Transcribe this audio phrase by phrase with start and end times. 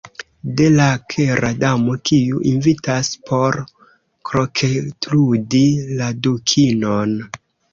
[0.59, 3.59] De la Kera Damo, kiu invitas por
[4.31, 5.63] kroketludi
[6.01, 7.17] la Dukinon.